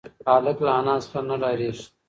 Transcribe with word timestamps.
هلک 0.29 0.57
له 0.65 0.71
انا 0.79 0.95
څخه 1.03 1.19
نه 1.29 1.35
ډارېږي. 1.41 1.85